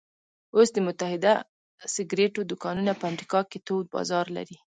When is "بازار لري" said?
3.95-4.57